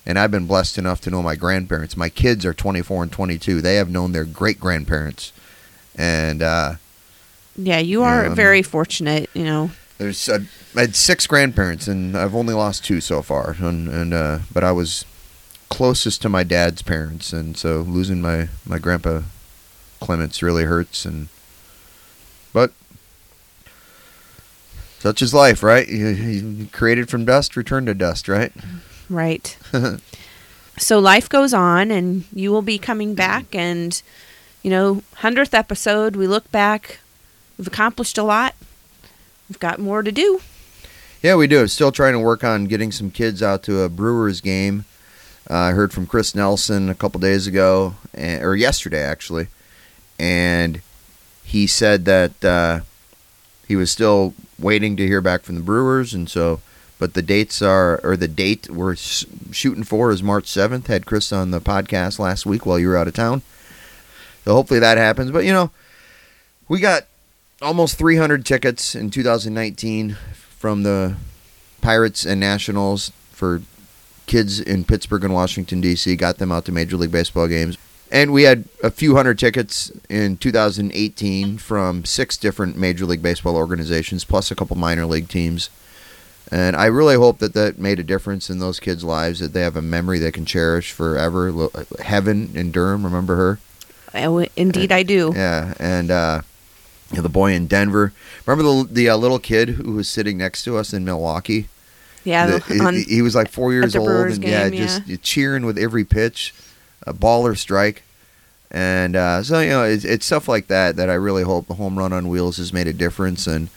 And 0.05 0.17
I've 0.19 0.31
been 0.31 0.47
blessed 0.47 0.77
enough 0.77 0.99
to 1.01 1.09
know 1.11 1.21
my 1.21 1.35
grandparents. 1.35 1.95
My 1.95 2.09
kids 2.09 2.45
are 2.45 2.53
24 2.53 3.03
and 3.03 3.11
22. 3.11 3.61
They 3.61 3.75
have 3.75 3.89
known 3.89 4.11
their 4.11 4.25
great 4.25 4.59
grandparents. 4.59 5.31
And 5.95 6.41
uh, 6.41 6.73
Yeah, 7.55 7.79
you 7.79 8.03
are 8.03 8.29
very 8.31 8.61
fortunate, 8.63 9.29
you 9.33 9.43
know. 9.45 9.71
there's 9.97 10.27
uh, 10.27 10.39
I 10.75 10.81
had 10.81 10.95
six 10.95 11.25
grandparents, 11.27 11.87
and 11.87 12.17
I've 12.17 12.35
only 12.35 12.53
lost 12.53 12.83
two 12.85 12.99
so 13.01 13.21
far. 13.21 13.55
And, 13.59 13.87
and 13.87 14.13
uh, 14.13 14.39
but 14.51 14.63
I 14.63 14.71
was 14.71 15.05
closest 15.69 16.21
to 16.23 16.29
my 16.29 16.43
dad's 16.43 16.81
parents, 16.81 17.33
and 17.33 17.57
so 17.57 17.81
losing 17.81 18.21
my 18.21 18.49
my 18.65 18.79
grandpa 18.79 19.21
Clements 19.99 20.43
really 20.43 20.65
hurts. 20.65 21.05
And 21.05 21.27
but 22.53 22.71
such 24.99 25.21
is 25.21 25.33
life, 25.33 25.63
right? 25.63 25.87
You, 25.87 26.07
you 26.07 26.67
created 26.71 27.09
from 27.09 27.25
dust, 27.25 27.55
return 27.55 27.85
to 27.85 27.93
dust, 27.93 28.27
right? 28.27 28.51
Right. 29.09 29.57
so 30.77 30.99
life 30.99 31.29
goes 31.29 31.53
on 31.53 31.91
and 31.91 32.25
you 32.33 32.51
will 32.51 32.61
be 32.61 32.77
coming 32.77 33.15
back 33.15 33.55
and 33.55 34.01
you 34.67 34.71
know, 34.71 35.01
100th 35.19 35.53
episode, 35.53 36.17
we 36.17 36.27
look 36.27 36.51
back, 36.51 36.99
we've 37.57 37.67
accomplished 37.67 38.17
a 38.17 38.23
lot. 38.23 38.53
We've 39.47 39.59
got 39.59 39.79
more 39.79 40.03
to 40.03 40.11
do. 40.11 40.41
Yeah, 41.23 41.35
we 41.35 41.47
do. 41.47 41.67
Still 41.67 41.93
trying 41.93 42.11
to 42.11 42.19
work 42.19 42.43
on 42.43 42.65
getting 42.65 42.91
some 42.91 43.09
kids 43.09 43.41
out 43.41 43.63
to 43.63 43.79
a 43.79 43.87
Brewers 43.87 44.41
game. 44.41 44.83
Uh, 45.49 45.55
I 45.55 45.71
heard 45.71 45.93
from 45.93 46.07
Chris 46.07 46.35
Nelson 46.35 46.89
a 46.89 46.95
couple 46.95 47.19
days 47.19 47.47
ago, 47.47 47.95
or 48.15 48.55
yesterday 48.55 49.01
actually, 49.01 49.47
and 50.19 50.81
he 51.43 51.67
said 51.67 52.05
that 52.05 52.43
uh, 52.43 52.81
he 53.67 53.75
was 53.77 53.91
still 53.91 54.33
waiting 54.59 54.97
to 54.97 55.07
hear 55.07 55.21
back 55.21 55.43
from 55.43 55.55
the 55.55 55.61
Brewers, 55.61 56.13
and 56.13 56.29
so, 56.29 56.59
but 56.99 57.13
the 57.13 57.21
dates 57.21 57.61
are, 57.61 58.01
or 58.03 58.17
the 58.17 58.27
date 58.27 58.69
we're 58.69 58.95
shooting 58.95 59.83
for 59.83 60.11
is 60.11 60.21
March 60.21 60.47
seventh. 60.47 60.87
Had 60.87 61.05
Chris 61.05 61.31
on 61.31 61.51
the 61.51 61.61
podcast 61.61 62.19
last 62.19 62.45
week 62.45 62.65
while 62.65 62.77
you 62.77 62.89
were 62.89 62.97
out 62.97 63.07
of 63.07 63.13
town, 63.13 63.41
so 64.43 64.53
hopefully 64.53 64.81
that 64.81 64.97
happens. 64.97 65.31
But 65.31 65.45
you 65.45 65.53
know, 65.53 65.71
we 66.67 66.81
got 66.81 67.05
almost 67.61 67.97
300 67.97 68.45
tickets 68.45 68.95
in 68.95 69.09
2019 69.11 70.17
from 70.33 70.83
the 70.83 71.15
Pirates 71.81 72.25
and 72.25 72.39
Nationals 72.39 73.13
for 73.31 73.61
kids 74.27 74.59
in 74.59 74.83
Pittsburgh 74.83 75.23
and 75.23 75.33
Washington 75.33 75.81
D.C. 75.81 76.15
Got 76.15 76.37
them 76.37 76.51
out 76.51 76.65
to 76.65 76.71
Major 76.71 76.97
League 76.97 77.11
Baseball 77.11 77.47
games, 77.47 77.77
and 78.11 78.31
we 78.31 78.43
had 78.43 78.65
a 78.83 78.91
few 78.91 79.15
hundred 79.15 79.39
tickets 79.39 79.91
in 80.09 80.37
2018 80.37 81.57
from 81.57 82.05
six 82.05 82.37
different 82.37 82.77
Major 82.77 83.05
League 83.05 83.23
Baseball 83.23 83.55
organizations, 83.55 84.23
plus 84.23 84.51
a 84.51 84.55
couple 84.55 84.77
minor 84.77 85.05
league 85.05 85.27
teams. 85.27 85.69
And 86.49 86.75
I 86.77 86.85
really 86.85 87.15
hope 87.15 87.39
that 87.39 87.53
that 87.53 87.77
made 87.77 87.99
a 87.99 88.03
difference 88.03 88.49
in 88.49 88.59
those 88.59 88.79
kids' 88.79 89.03
lives. 89.03 89.39
That 89.39 89.53
they 89.53 89.61
have 89.61 89.75
a 89.75 89.81
memory 89.81 90.19
they 90.19 90.31
can 90.31 90.45
cherish 90.45 90.91
forever. 90.91 91.69
Heaven 91.99 92.51
in 92.53 92.71
Durham, 92.71 93.03
remember 93.03 93.35
her? 93.35 93.59
Indeed, 94.55 94.91
I 94.91 95.03
do. 95.03 95.33
Yeah, 95.35 95.73
and 95.79 96.09
uh, 96.09 96.41
you 97.11 97.17
know, 97.17 97.23
the 97.23 97.29
boy 97.29 97.51
in 97.51 97.67
Denver. 97.67 98.13
Remember 98.45 98.63
the 98.63 98.93
the 98.93 99.09
uh, 99.09 99.17
little 99.17 99.39
kid 99.39 99.69
who 99.69 99.93
was 99.93 100.09
sitting 100.09 100.37
next 100.37 100.63
to 100.63 100.77
us 100.77 100.93
in 100.93 101.03
Milwaukee? 101.03 101.67
Yeah, 102.27 102.57
The- 102.59 102.79
on, 102.83 102.93
he, 102.93 103.03
he 103.03 103.21
was 103.21 103.35
like 103.35 103.49
four 103.49 103.71
years 103.71 103.95
old, 103.95 104.07
Brewers 104.07 104.35
and 104.35 104.43
yeah, 104.45 104.69
game, 104.69 104.79
just 105.05 105.23
cheering 105.23 105.65
with 105.65 105.77
every 105.77 106.03
pitch, 106.03 106.53
a 107.05 107.13
ball 107.13 107.47
or 107.47 107.55
strike. 107.55 108.03
And 108.69 109.15
uh, 109.15 109.43
so 109.43 109.61
you 109.61 109.69
know, 109.69 109.83
it's, 109.85 110.03
it's 110.03 110.25
stuff 110.25 110.47
like 110.49 110.67
that 110.67 110.97
that 110.97 111.09
I 111.09 111.13
really 111.13 111.43
hope 111.43 111.67
the 111.67 111.75
home 111.75 111.97
run 111.97 112.11
on 112.11 112.27
wheels 112.27 112.57
has 112.57 112.73
made 112.73 112.87
a 112.87 112.93
difference, 112.93 113.47
and 113.47 113.69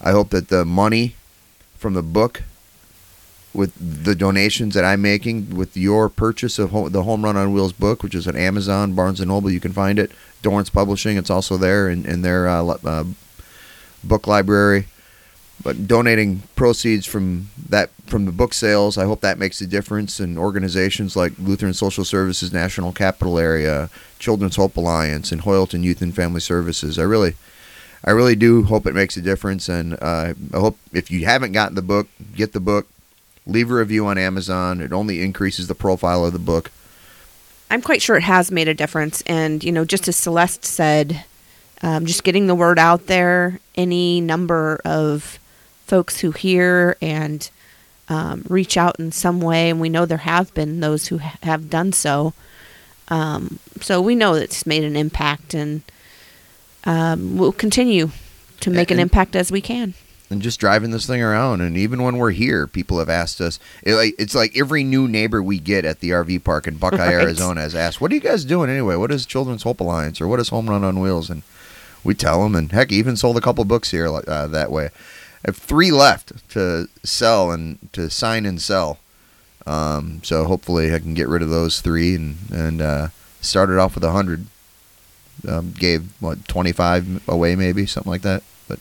I 0.00 0.10
hope 0.10 0.30
that 0.30 0.48
the 0.48 0.64
money 0.64 1.14
from 1.76 1.94
the 1.94 2.02
book, 2.02 2.42
with 3.54 3.72
the 3.78 4.14
donations 4.14 4.74
that 4.74 4.84
I'm 4.84 5.02
making 5.02 5.54
with 5.56 5.76
your 5.76 6.08
purchase 6.08 6.58
of 6.58 6.70
ho- 6.70 6.88
the 6.88 7.02
Home 7.04 7.22
Run 7.24 7.36
on 7.36 7.52
Wheels 7.52 7.72
book, 7.72 8.02
which 8.02 8.14
is 8.14 8.26
on 8.26 8.34
Amazon, 8.34 8.94
Barnes 8.94 9.20
and 9.20 9.28
Noble, 9.28 9.50
you 9.50 9.60
can 9.60 9.72
find 9.72 9.98
it. 9.98 10.10
Dorrance 10.42 10.70
Publishing, 10.70 11.16
it's 11.18 11.30
also 11.30 11.56
there 11.56 11.88
in, 11.88 12.04
in 12.06 12.22
their 12.22 12.48
uh, 12.48 12.64
uh, 12.84 13.04
book 14.02 14.26
library. 14.26 14.86
But 15.62 15.86
donating 15.86 16.42
proceeds 16.56 17.06
from 17.06 17.48
that 17.68 17.90
from 18.06 18.24
the 18.24 18.32
book 18.32 18.52
sales, 18.52 18.98
I 18.98 19.04
hope 19.04 19.20
that 19.20 19.38
makes 19.38 19.60
a 19.60 19.66
difference 19.66 20.18
in 20.18 20.36
organizations 20.36 21.14
like 21.14 21.32
Lutheran 21.38 21.72
Social 21.72 22.04
Services 22.04 22.52
National 22.52 22.92
Capital 22.92 23.38
Area, 23.38 23.88
Children's 24.18 24.56
Hope 24.56 24.76
Alliance, 24.76 25.30
and 25.30 25.42
Hoyleton 25.42 25.84
Youth 25.84 26.02
and 26.02 26.14
Family 26.14 26.40
Services. 26.40 26.98
I 26.98 27.02
really, 27.02 27.34
I 28.04 28.10
really 28.10 28.34
do 28.34 28.64
hope 28.64 28.86
it 28.86 28.94
makes 28.94 29.16
a 29.16 29.22
difference, 29.22 29.68
and 29.68 29.94
uh, 30.02 30.34
I 30.52 30.58
hope 30.58 30.78
if 30.92 31.10
you 31.10 31.24
haven't 31.26 31.52
gotten 31.52 31.76
the 31.76 31.82
book, 31.82 32.08
get 32.34 32.52
the 32.52 32.60
book. 32.60 32.88
Leave 33.46 33.70
a 33.70 33.74
review 33.74 34.06
on 34.06 34.18
Amazon. 34.18 34.80
It 34.80 34.92
only 34.92 35.20
increases 35.20 35.66
the 35.66 35.74
profile 35.74 36.24
of 36.24 36.32
the 36.32 36.38
book. 36.38 36.70
I'm 37.70 37.82
quite 37.82 38.02
sure 38.02 38.16
it 38.16 38.22
has 38.22 38.52
made 38.52 38.68
a 38.68 38.74
difference. 38.74 39.22
And, 39.22 39.64
you 39.64 39.72
know, 39.72 39.84
just 39.84 40.06
as 40.06 40.16
Celeste 40.16 40.64
said, 40.64 41.24
um, 41.82 42.06
just 42.06 42.22
getting 42.22 42.46
the 42.46 42.54
word 42.54 42.78
out 42.78 43.06
there, 43.06 43.58
any 43.74 44.20
number 44.20 44.80
of 44.84 45.40
folks 45.92 46.20
who 46.20 46.30
hear 46.30 46.96
and 47.02 47.50
um, 48.08 48.46
reach 48.48 48.78
out 48.78 48.98
in 48.98 49.12
some 49.12 49.42
way, 49.42 49.68
and 49.68 49.78
we 49.78 49.90
know 49.90 50.06
there 50.06 50.16
have 50.16 50.52
been 50.54 50.80
those 50.80 51.08
who 51.08 51.18
ha- 51.18 51.36
have 51.42 51.68
done 51.68 51.92
so. 51.92 52.32
Um, 53.08 53.58
so 53.82 54.00
we 54.00 54.14
know 54.14 54.32
it's 54.32 54.64
made 54.64 54.84
an 54.84 54.96
impact, 54.96 55.52
and 55.52 55.82
um, 56.84 57.36
we'll 57.36 57.52
continue 57.52 58.08
to 58.60 58.70
make 58.70 58.90
an 58.90 58.98
impact 58.98 59.36
as 59.36 59.52
we 59.52 59.60
can. 59.60 59.92
and 60.30 60.40
just 60.40 60.58
driving 60.60 60.92
this 60.92 61.06
thing 61.06 61.20
around. 61.22 61.60
And 61.60 61.76
even 61.76 62.02
when 62.02 62.16
we're 62.16 62.30
here, 62.30 62.66
people 62.66 62.98
have 62.98 63.10
asked 63.10 63.38
us. 63.42 63.58
It, 63.82 63.94
like 63.94 64.14
it's 64.18 64.34
like 64.34 64.56
every 64.56 64.82
new 64.84 65.06
neighbor 65.06 65.42
we 65.42 65.58
get 65.58 65.84
at 65.84 66.00
the 66.00 66.08
RV 66.10 66.42
park 66.42 66.66
in 66.66 66.76
Buckeye, 66.78 66.96
Right. 67.16 67.22
Arizona, 67.24 67.60
has 67.60 67.74
asked, 67.74 68.00
"What 68.00 68.10
are 68.12 68.14
you 68.14 68.20
guys 68.22 68.46
doing 68.46 68.70
anyway? 68.70 68.96
What 68.96 69.12
is 69.12 69.26
Children's 69.26 69.64
Hope 69.64 69.80
Alliance 69.80 70.22
or 70.22 70.26
what 70.28 70.40
is 70.40 70.48
Home 70.48 70.70
Run 70.70 70.84
on 70.84 71.00
Wheels?" 71.00 71.28
And 71.28 71.42
we 72.02 72.14
tell 72.14 72.42
them, 72.42 72.54
and 72.54 72.72
heck, 72.72 72.90
even 72.90 73.14
sold 73.16 73.36
a 73.36 73.42
couple 73.42 73.62
books 73.66 73.90
here 73.90 74.08
like, 74.08 74.26
uh, 74.26 74.46
that 74.48 74.72
way. 74.72 74.88
I 75.44 75.48
have 75.48 75.56
three 75.56 75.90
left 75.90 76.48
to 76.50 76.88
sell 77.02 77.50
and 77.50 77.78
to 77.92 78.10
sign 78.10 78.46
and 78.46 78.60
sell. 78.60 78.98
Um, 79.66 80.20
so 80.24 80.44
hopefully 80.44 80.94
I 80.94 80.98
can 80.98 81.14
get 81.14 81.28
rid 81.28 81.42
of 81.42 81.50
those 81.50 81.80
three 81.80 82.14
and 82.14 82.36
and 82.50 82.82
uh, 82.82 83.08
started 83.40 83.78
off 83.78 83.94
with 83.94 84.04
a 84.04 84.12
hundred. 84.12 84.46
Um, 85.48 85.72
gave 85.72 86.12
what 86.20 86.46
twenty 86.46 86.72
five 86.72 87.26
away 87.28 87.56
maybe 87.56 87.86
something 87.86 88.10
like 88.10 88.22
that, 88.22 88.44
but 88.68 88.78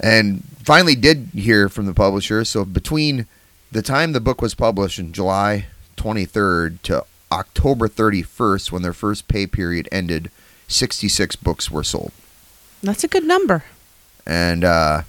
and 0.00 0.42
finally 0.64 0.96
did 0.96 1.28
hear 1.34 1.68
from 1.68 1.86
the 1.86 1.94
publisher. 1.94 2.44
So 2.44 2.64
between 2.64 3.26
the 3.70 3.82
time 3.82 4.12
the 4.12 4.20
book 4.20 4.42
was 4.42 4.54
published 4.54 4.98
in 4.98 5.12
July 5.12 5.66
23rd 5.96 6.82
to 6.82 7.04
October 7.30 7.88
31st, 7.88 8.72
when 8.72 8.82
their 8.82 8.92
first 8.92 9.28
pay 9.28 9.46
period 9.46 9.88
ended, 9.92 10.30
66 10.66 11.36
books 11.36 11.70
were 11.70 11.84
sold. 11.84 12.12
That's 12.82 13.04
a 13.04 13.08
good 13.08 13.24
number. 13.24 13.64
And 14.26 14.64
uh, 14.64 15.02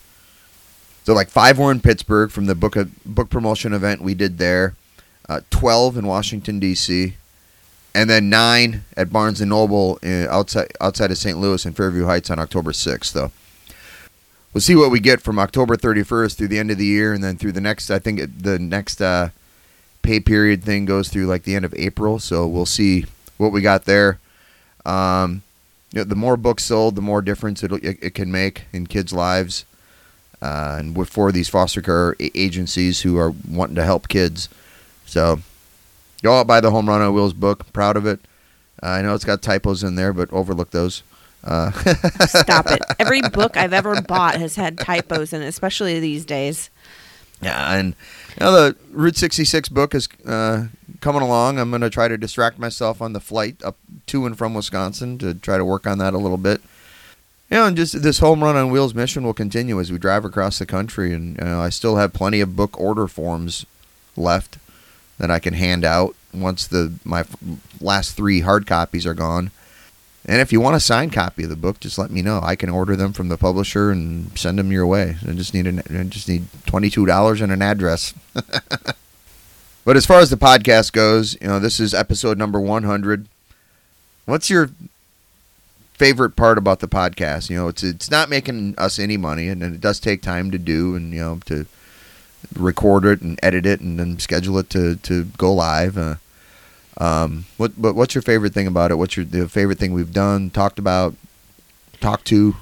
so, 1.03 1.13
like 1.13 1.29
five 1.29 1.57
were 1.57 1.71
in 1.71 1.79
Pittsburgh 1.79 2.31
from 2.31 2.45
the 2.45 2.55
book 2.55 2.75
book 3.05 3.29
promotion 3.29 3.73
event 3.73 4.01
we 4.01 4.13
did 4.13 4.37
there, 4.37 4.75
uh, 5.27 5.41
12 5.49 5.97
in 5.97 6.07
Washington 6.07 6.59
D.C., 6.59 7.15
and 7.93 8.09
then 8.09 8.29
nine 8.29 8.85
at 8.95 9.11
Barnes 9.11 9.41
and 9.41 9.49
Noble 9.49 9.97
in, 9.97 10.27
outside 10.27 10.71
outside 10.79 11.11
of 11.11 11.17
St. 11.17 11.37
Louis 11.37 11.65
in 11.65 11.73
Fairview 11.73 12.05
Heights 12.05 12.29
on 12.29 12.39
October 12.39 12.71
6th. 12.71 13.11
Though 13.13 13.31
we'll 14.53 14.61
see 14.61 14.75
what 14.75 14.91
we 14.91 14.99
get 14.99 15.21
from 15.21 15.39
October 15.39 15.75
31st 15.75 16.35
through 16.35 16.47
the 16.47 16.59
end 16.59 16.71
of 16.71 16.77
the 16.77 16.85
year, 16.85 17.13
and 17.13 17.23
then 17.23 17.37
through 17.37 17.53
the 17.53 17.61
next. 17.61 17.89
I 17.89 17.99
think 17.99 18.21
the 18.41 18.59
next 18.59 19.01
uh, 19.01 19.29
pay 20.01 20.19
period 20.19 20.63
thing 20.63 20.85
goes 20.85 21.09
through 21.09 21.25
like 21.25 21.43
the 21.43 21.55
end 21.55 21.65
of 21.65 21.73
April, 21.75 22.19
so 22.19 22.47
we'll 22.47 22.65
see 22.65 23.05
what 23.37 23.51
we 23.51 23.61
got 23.61 23.85
there. 23.85 24.19
Um, 24.85 25.41
you 25.91 25.99
know, 25.99 26.03
the 26.05 26.15
more 26.15 26.37
books 26.37 26.63
sold, 26.65 26.95
the 26.95 27.01
more 27.01 27.21
difference 27.21 27.63
it'll, 27.63 27.77
it, 27.77 27.97
it 28.01 28.15
can 28.15 28.31
make 28.31 28.63
in 28.71 28.87
kids' 28.87 29.13
lives. 29.13 29.65
Uh, 30.41 30.77
and 30.79 30.97
with 30.97 31.09
for 31.09 31.31
these 31.31 31.49
foster 31.49 31.81
care 31.81 32.15
agencies 32.19 33.01
who 33.01 33.17
are 33.17 33.33
wanting 33.47 33.75
to 33.75 33.83
help 33.83 34.07
kids, 34.07 34.49
so 35.05 35.39
go 36.23 36.39
out 36.39 36.47
buy 36.47 36.59
the 36.59 36.71
Home 36.71 36.89
Run 36.89 37.01
on 37.01 37.13
Wheels 37.13 37.33
book. 37.33 37.71
Proud 37.73 37.95
of 37.95 38.05
it. 38.05 38.19
Uh, 38.81 38.87
I 38.87 39.01
know 39.01 39.13
it's 39.13 39.25
got 39.25 39.41
typos 39.41 39.83
in 39.83 39.95
there, 39.95 40.13
but 40.13 40.31
overlook 40.33 40.71
those. 40.71 41.03
Uh, 41.43 41.71
Stop 42.27 42.71
it. 42.71 42.81
Every 42.99 43.21
book 43.21 43.57
I've 43.57 43.73
ever 43.73 44.01
bought 44.01 44.35
has 44.35 44.55
had 44.55 44.77
typos 44.79 45.33
in 45.33 45.41
it, 45.41 45.47
especially 45.47 45.99
these 45.99 46.25
days. 46.25 46.69
Yeah, 47.41 47.73
and 47.73 47.95
you 48.39 48.45
know, 48.45 48.51
the 48.51 48.75
Route 48.91 49.17
66 49.17 49.69
book 49.69 49.95
is 49.95 50.07
uh, 50.25 50.67
coming 51.01 51.23
along. 51.23 51.57
I'm 51.57 51.71
going 51.71 51.81
to 51.81 51.89
try 51.89 52.07
to 52.07 52.17
distract 52.17 52.59
myself 52.59 53.01
on 53.01 53.13
the 53.13 53.19
flight 53.19 53.61
up 53.63 53.77
to 54.07 54.25
and 54.25 54.37
from 54.37 54.53
Wisconsin 54.53 55.17
to 55.19 55.33
try 55.33 55.57
to 55.57 55.65
work 55.65 55.87
on 55.87 55.97
that 55.97 56.13
a 56.13 56.19
little 56.19 56.37
bit. 56.37 56.61
You 57.51 57.57
know, 57.57 57.65
and 57.65 57.75
just 57.75 58.01
this 58.01 58.19
home 58.19 58.41
run 58.41 58.55
on 58.55 58.71
wheels 58.71 58.95
mission 58.95 59.23
will 59.23 59.33
continue 59.33 59.77
as 59.81 59.91
we 59.91 59.97
drive 59.97 60.23
across 60.23 60.57
the 60.57 60.65
country, 60.65 61.13
and 61.13 61.37
you 61.37 61.43
know, 61.43 61.59
I 61.59 61.69
still 61.69 61.97
have 61.97 62.13
plenty 62.13 62.39
of 62.39 62.55
book 62.55 62.79
order 62.79 63.07
forms 63.09 63.65
left 64.15 64.57
that 65.17 65.29
I 65.29 65.39
can 65.39 65.53
hand 65.53 65.83
out 65.83 66.15
once 66.33 66.65
the 66.65 66.93
my 67.03 67.25
last 67.81 68.15
three 68.15 68.39
hard 68.39 68.65
copies 68.65 69.05
are 69.05 69.13
gone. 69.13 69.51
And 70.25 70.39
if 70.39 70.53
you 70.53 70.61
want 70.61 70.77
a 70.77 70.79
signed 70.79 71.11
copy 71.11 71.43
of 71.43 71.49
the 71.49 71.57
book, 71.57 71.81
just 71.81 71.97
let 71.97 72.09
me 72.09 72.21
know. 72.21 72.39
I 72.41 72.55
can 72.55 72.69
order 72.69 72.95
them 72.95 73.11
from 73.11 73.27
the 73.27 73.37
publisher 73.37 73.91
and 73.91 74.37
send 74.37 74.57
them 74.57 74.71
your 74.71 74.87
way. 74.87 75.17
I 75.27 75.33
just 75.33 75.53
need 75.53 75.67
an, 75.67 75.81
I 75.89 76.03
just 76.03 76.29
need 76.29 76.45
twenty 76.65 76.89
two 76.89 77.05
dollars 77.05 77.41
and 77.41 77.51
an 77.51 77.61
address. 77.61 78.13
but 79.83 79.97
as 79.97 80.05
far 80.05 80.19
as 80.19 80.29
the 80.29 80.37
podcast 80.37 80.93
goes, 80.93 81.35
you 81.41 81.47
know, 81.47 81.59
this 81.59 81.81
is 81.81 81.93
episode 81.93 82.37
number 82.37 82.61
one 82.61 82.83
hundred. 82.83 83.27
What's 84.25 84.49
your 84.49 84.69
favorite 86.01 86.35
part 86.35 86.57
about 86.57 86.79
the 86.79 86.87
podcast? 86.87 87.51
You 87.51 87.57
know, 87.57 87.67
it's 87.67 87.83
it's 87.83 88.09
not 88.09 88.27
making 88.27 88.73
us 88.79 88.97
any 88.97 89.17
money, 89.17 89.49
and 89.49 89.61
it 89.61 89.79
does 89.79 89.99
take 89.99 90.23
time 90.23 90.49
to 90.49 90.57
do, 90.57 90.95
and 90.95 91.13
you 91.13 91.19
know, 91.19 91.39
to 91.45 91.67
record 92.55 93.05
it 93.05 93.21
and 93.21 93.39
edit 93.43 93.67
it, 93.67 93.81
and 93.81 93.99
then 93.99 94.17
schedule 94.17 94.57
it 94.57 94.71
to 94.71 94.95
to 94.95 95.25
go 95.37 95.53
live. 95.53 95.99
Uh, 95.99 96.15
um, 96.97 97.45
what 97.57 97.79
but 97.79 97.93
what's 97.93 98.15
your 98.15 98.23
favorite 98.23 98.51
thing 98.51 98.65
about 98.65 98.89
it? 98.89 98.95
What's 98.95 99.15
your 99.15 99.27
the 99.27 99.47
favorite 99.47 99.77
thing 99.77 99.93
we've 99.93 100.11
done, 100.11 100.49
talked 100.49 100.79
about, 100.79 101.13
talked 101.99 102.25
to? 102.27 102.55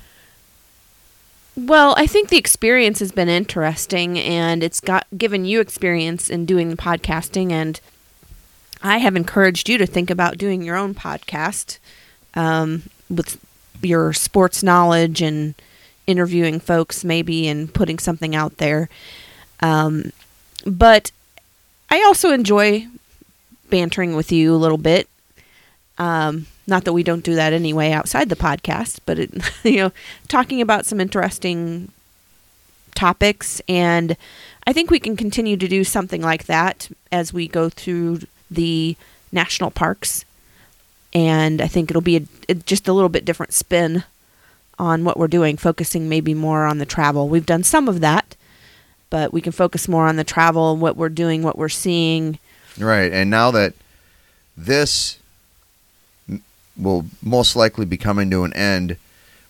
Well, 1.56 1.94
I 1.98 2.08
think 2.08 2.28
the 2.28 2.38
experience 2.38 3.00
has 3.00 3.14
been 3.14 3.30
interesting 3.30 4.20
and 4.20 4.64
it's 4.64 4.80
got 4.80 5.08
given 5.18 5.44
you 5.46 5.60
experience 5.62 6.30
in 6.30 6.46
doing 6.46 6.70
the 6.70 6.78
podcasting 6.78 7.52
and 7.52 7.80
I 8.82 9.00
have 9.00 9.18
encouraged 9.18 9.68
you 9.68 9.78
to 9.78 9.86
think 9.86 10.10
about 10.10 10.38
doing 10.38 10.62
your 10.62 10.78
own 10.78 10.94
podcast 10.94 11.80
um, 12.34 12.84
with 13.10 13.40
your 13.82 14.14
sports 14.14 14.62
knowledge 14.64 15.22
and 15.22 15.56
interviewing 16.08 16.60
folks 16.60 17.04
maybe 17.04 17.48
and 17.48 17.74
putting 17.74 18.00
something 18.00 18.36
out 18.36 18.58
there. 18.58 18.90
Um, 19.62 20.12
but 20.66 21.12
I 21.90 22.04
also 22.04 22.32
enjoy 22.32 22.88
bantering 23.70 24.16
with 24.16 24.32
you 24.32 24.54
a 24.54 24.58
little 24.58 24.78
bit. 24.78 25.08
Um, 25.98 26.48
not 26.68 26.86
that 26.86 26.94
we 26.94 27.04
don't 27.04 27.24
do 27.24 27.36
that 27.36 27.54
anyway 27.54 27.92
outside 27.92 28.30
the 28.30 28.36
podcast, 28.36 29.00
but 29.06 29.20
it, 29.20 29.32
you 29.64 29.78
know, 29.78 29.92
talking 30.28 30.62
about 30.62 30.86
some 30.86 31.00
interesting 31.00 31.92
topics, 32.96 33.62
and 33.68 34.16
I 34.68 34.74
think 34.74 34.92
we 34.92 35.00
can 35.00 35.16
continue 35.16 35.58
to 35.58 35.68
do 35.68 35.84
something 35.84 36.22
like 36.22 36.46
that 36.46 36.90
as 37.12 37.34
we 37.34 37.48
go 37.48 37.70
through 37.70 38.22
the 38.52 38.96
national 39.32 39.72
parks. 39.72 40.26
And 41.14 41.62
I 41.62 41.68
think 41.68 41.90
it'll 41.90 42.02
be 42.02 42.28
a, 42.48 42.54
just 42.54 42.88
a 42.88 42.94
little 42.94 43.10
bit 43.10 43.26
different 43.26 43.54
spin 43.54 44.04
on 44.78 45.04
what 45.04 45.18
we're 45.18 45.28
doing, 45.28 45.58
focusing 45.58 46.08
maybe 46.08 46.34
more 46.34 46.66
on 46.66 46.78
the 46.78 46.86
travel. 46.86 47.28
We've 47.28 47.46
done 47.46 47.64
some 47.64 47.90
of 47.90 48.00
that, 48.02 48.36
but 49.10 49.34
we 49.34 49.42
can 49.42 49.52
focus 49.52 49.88
more 49.88 50.08
on 50.08 50.16
the 50.16 50.24
travel, 50.24 50.78
what 50.78 50.96
we're 50.96 51.10
doing, 51.10 51.42
what 51.42 51.58
we're 51.58 51.70
seeing. 51.70 52.40
Right. 52.78 53.12
And 53.12 53.30
now 53.30 53.52
that 53.52 53.74
this 54.56 55.20
will 56.78 57.06
most 57.22 57.56
likely 57.56 57.86
be 57.86 57.98
coming 57.98 58.30
to 58.32 58.44
an 58.44 58.54
end, 58.54 58.98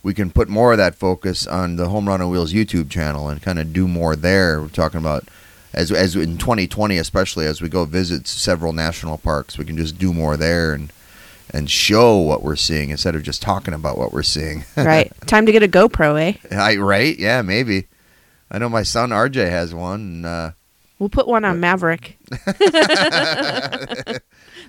we 0.02 0.14
can 0.14 0.32
put 0.32 0.48
more 0.50 0.72
of 0.72 0.78
that 0.78 0.96
focus 0.96 1.46
on 1.46 1.76
the 1.76 1.90
Home 1.90 2.08
Run 2.08 2.22
on 2.22 2.30
Wheels 2.30 2.54
YouTube 2.54 2.90
channel 2.90 3.30
and 3.30 3.42
kind 3.42 3.60
of 3.60 3.74
do 3.74 3.88
more 3.88 4.16
there. 4.16 4.62
We're 4.62 4.70
talking 4.70 5.00
about 5.00 5.26
as 5.74 5.92
as 5.92 6.16
in 6.16 6.38
2020 6.38 6.98
especially 6.98 7.46
as 7.46 7.62
we 7.62 7.70
go 7.70 7.86
visit 7.86 8.28
several 8.28 8.74
national 8.74 9.18
parks, 9.18 9.58
we 9.58 9.66
can 9.66 9.78
just 9.78 10.00
do 10.00 10.14
more 10.14 10.38
there 10.38 10.74
and 10.74 10.92
and 11.52 11.70
show 11.70 12.18
what 12.18 12.44
we're 12.44 12.56
seeing 12.56 12.90
instead 12.90 13.16
of 13.16 13.24
just 13.24 13.42
talking 13.42 13.74
about 13.74 13.98
what 13.98 14.14
we're 14.14 14.24
seeing. 14.24 14.64
Right. 14.78 15.12
Time 15.28 15.46
to 15.46 15.52
get 15.52 15.64
a 15.64 15.68
GoPro, 15.68 16.20
eh? 16.22 16.34
I, 16.56 16.78
right? 16.78 17.18
Yeah, 17.18 17.42
maybe. 17.42 17.88
I 18.52 18.58
know 18.58 18.70
my 18.70 18.84
son 18.84 19.10
RJ 19.10 19.50
has 19.50 19.74
one. 19.74 20.00
And, 20.00 20.26
uh, 20.26 20.52
We'll 21.00 21.10
put 21.10 21.28
one 21.28 21.46
on 21.46 21.60
Maverick. 21.60 22.18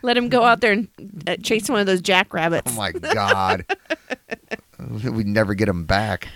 Let 0.02 0.16
him 0.16 0.28
go 0.28 0.42
out 0.44 0.60
there 0.60 0.72
and 0.72 0.88
uh, 1.26 1.36
chase 1.42 1.68
one 1.68 1.80
of 1.80 1.86
those 1.86 2.00
jackrabbits. 2.00 2.72
oh 2.72 2.76
my 2.76 2.92
god, 2.92 3.64
we'd 4.88 5.26
never 5.26 5.54
get 5.54 5.68
him 5.68 5.84
back. 5.84 6.28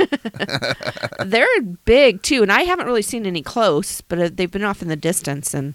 They're 1.24 1.46
big 1.84 2.22
too, 2.22 2.42
and 2.42 2.50
I 2.52 2.62
haven't 2.62 2.86
really 2.86 3.02
seen 3.02 3.24
any 3.24 3.42
close, 3.42 4.00
but 4.00 4.18
uh, 4.18 4.30
they've 4.32 4.50
been 4.50 4.64
off 4.64 4.82
in 4.82 4.88
the 4.88 4.96
distance. 4.96 5.54
And 5.54 5.74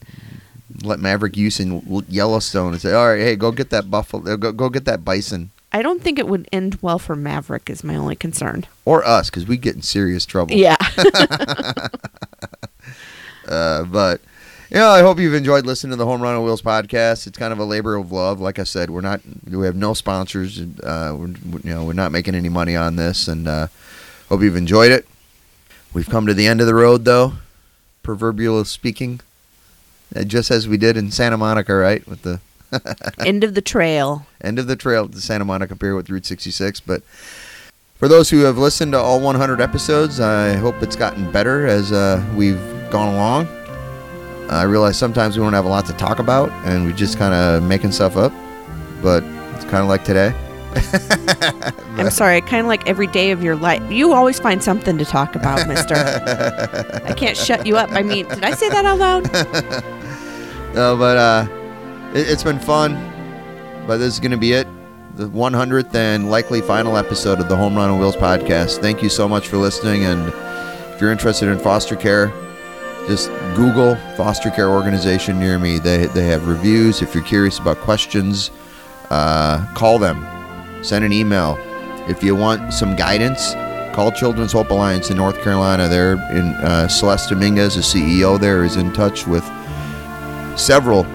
Let 0.83 0.99
Maverick 0.99 1.37
use 1.37 1.59
in 1.59 2.03
Yellowstone 2.07 2.73
and 2.73 2.81
say, 2.81 2.93
"All 2.93 3.09
right, 3.09 3.19
hey, 3.19 3.35
go 3.35 3.51
get 3.51 3.69
that 3.69 3.89
buffalo, 3.89 4.37
go 4.37 4.51
go 4.51 4.69
get 4.69 4.85
that 4.85 5.05
bison." 5.05 5.51
I 5.71 5.83
don't 5.83 6.01
think 6.01 6.17
it 6.17 6.27
would 6.27 6.47
end 6.51 6.79
well 6.81 6.97
for 6.97 7.15
Maverick. 7.15 7.69
Is 7.69 7.83
my 7.83 7.95
only 7.95 8.15
concern. 8.15 8.65
Or 8.85 9.05
us, 9.05 9.29
because 9.29 9.45
we 9.45 9.57
get 9.57 9.75
in 9.75 9.81
serious 9.81 10.25
trouble. 10.25 10.55
Yeah. 10.55 10.77
Uh, 13.47 13.83
but 13.85 14.21
you 14.69 14.77
know, 14.77 14.89
I 14.89 15.01
hope 15.01 15.19
you've 15.19 15.33
enjoyed 15.33 15.65
listening 15.65 15.91
to 15.91 15.95
the 15.95 16.05
Home 16.05 16.21
Run 16.21 16.35
on 16.35 16.43
Wheels 16.43 16.61
podcast. 16.61 17.25
It's 17.25 17.37
kind 17.39 17.51
of 17.51 17.57
a 17.57 17.65
labor 17.65 17.95
of 17.95 18.11
love. 18.11 18.39
Like 18.39 18.59
I 18.59 18.63
said, 18.63 18.91
we're 18.91 19.01
not, 19.01 19.21
we 19.49 19.65
have 19.65 19.75
no 19.75 19.95
sponsors. 19.95 20.61
Uh, 20.61 21.15
we're, 21.17 21.27
you 21.63 21.73
know, 21.73 21.83
we're 21.85 21.93
not 21.93 22.11
making 22.11 22.35
any 22.35 22.49
money 22.49 22.75
on 22.75 22.95
this, 22.95 23.27
and 23.27 23.47
uh, 23.47 23.67
hope 24.29 24.43
you've 24.43 24.55
enjoyed 24.55 24.91
it. 24.91 25.07
We've 25.91 26.07
come 26.07 26.27
to 26.27 26.35
the 26.35 26.45
end 26.45 26.61
of 26.61 26.67
the 26.67 26.75
road, 26.75 27.03
though, 27.03 27.33
proverbial 28.03 28.63
speaking, 28.65 29.21
just 30.25 30.51
as 30.51 30.67
we 30.67 30.77
did 30.77 30.97
in 30.97 31.11
Santa 31.11 31.37
Monica, 31.37 31.73
right, 31.75 32.05
with 32.07 32.21
the 32.23 32.39
end 33.25 33.43
of 33.43 33.53
the 33.53 33.61
trail. 33.61 34.25
end 34.41 34.59
of 34.59 34.67
the 34.67 34.75
trail 34.75 35.05
at 35.05 35.11
the 35.11 35.21
Santa 35.21 35.45
Monica 35.45 35.75
Pier 35.75 35.95
with 35.95 36.09
Route 36.09 36.25
66. 36.25 36.79
But 36.81 37.03
for 37.95 38.07
those 38.07 38.29
who 38.29 38.39
have 38.39 38.57
listened 38.57 38.93
to 38.93 38.99
all 38.99 39.19
100 39.19 39.61
episodes, 39.61 40.19
I 40.19 40.53
hope 40.53 40.81
it's 40.81 40.95
gotten 40.95 41.31
better 41.31 41.67
as 41.67 41.91
uh, 41.91 42.23
we've 42.35 42.61
gone 42.89 43.13
along. 43.13 43.47
I 44.49 44.63
realize 44.63 44.97
sometimes 44.97 45.37
we 45.37 45.43
don't 45.43 45.53
have 45.53 45.65
a 45.65 45.69
lot 45.69 45.85
to 45.87 45.93
talk 45.93 46.19
about 46.19 46.49
and 46.65 46.85
we're 46.85 46.95
just 46.95 47.17
kind 47.17 47.33
of 47.33 47.61
making 47.61 47.91
stuff 47.91 48.17
up, 48.17 48.33
but 49.01 49.23
it's 49.53 49.65
kind 49.65 49.83
of 49.83 49.87
like 49.87 50.03
today. 50.03 50.33
I'm 51.97 52.09
sorry. 52.09 52.41
Kind 52.41 52.61
of 52.61 52.67
like 52.67 52.87
every 52.87 53.07
day 53.07 53.31
of 53.31 53.43
your 53.43 53.55
life, 53.55 53.91
you 53.91 54.13
always 54.13 54.39
find 54.39 54.63
something 54.63 54.97
to 54.97 55.05
talk 55.05 55.35
about, 55.35 55.67
Mister. 55.67 55.95
I 57.05 57.13
can't 57.13 57.35
shut 57.37 57.65
you 57.65 57.77
up. 57.77 57.91
I 57.91 58.03
mean, 58.03 58.27
did 58.27 58.43
I 58.43 58.51
say 58.51 58.69
that 58.69 58.85
out 58.85 58.99
loud? 58.99 59.93
No, 60.73 60.95
but 60.95 61.17
uh, 61.17 61.47
it, 62.13 62.29
it's 62.29 62.43
been 62.43 62.59
fun. 62.59 62.93
But 63.87 63.97
this 63.97 64.13
is 64.13 64.19
going 64.19 64.31
to 64.31 64.37
be 64.37 64.53
it. 64.53 64.67
The 65.15 65.27
100th 65.27 65.95
and 65.95 66.29
likely 66.29 66.61
final 66.61 66.95
episode 66.95 67.39
of 67.39 67.49
the 67.49 67.55
Home 67.55 67.75
Run 67.75 67.89
on 67.89 67.99
Wheels 67.99 68.15
podcast. 68.15 68.77
Thank 68.79 69.01
you 69.01 69.09
so 69.09 69.27
much 69.27 69.47
for 69.47 69.57
listening. 69.57 70.05
And 70.05 70.31
if 70.93 71.01
you're 71.01 71.11
interested 71.11 71.49
in 71.49 71.57
foster 71.57 71.95
care, 71.95 72.31
just 73.07 73.29
Google 73.55 73.95
foster 74.15 74.51
care 74.51 74.69
organization 74.69 75.39
near 75.39 75.57
me. 75.57 75.79
They, 75.79 76.05
they 76.05 76.27
have 76.27 76.47
reviews. 76.47 77.01
If 77.01 77.15
you're 77.15 77.23
curious 77.23 77.57
about 77.57 77.77
questions, 77.77 78.51
uh, 79.09 79.65
call 79.73 79.97
them. 79.97 80.23
Send 80.81 81.03
an 81.05 81.11
email. 81.13 81.57
If 82.07 82.23
you 82.23 82.35
want 82.35 82.73
some 82.73 82.95
guidance, 82.95 83.53
call 83.93 84.11
Children's 84.11 84.53
Hope 84.53 84.69
Alliance 84.71 85.09
in 85.09 85.17
North 85.17 85.41
Carolina. 85.41 85.87
They're 85.87 86.13
in 86.31 86.53
uh, 86.55 86.87
Celeste 86.87 87.29
Dominguez, 87.29 87.75
the 87.75 87.81
CEO 87.81 88.39
there, 88.39 88.63
is 88.63 88.77
in 88.77 88.93
touch 88.93 89.27
with 89.27 89.43
several 90.57 91.05